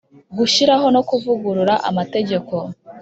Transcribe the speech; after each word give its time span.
Gushyiraho 0.37 0.87
no 0.95 1.01
kuvugurura 1.09 1.73
amategeko 1.89 2.55